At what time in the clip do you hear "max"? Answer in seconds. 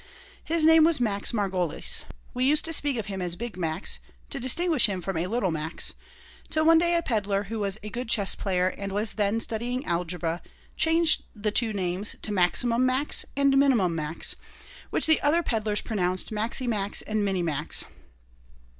0.99-1.31, 3.55-3.99, 5.51-5.93, 12.83-13.25, 13.95-14.35, 16.65-17.03, 17.43-17.85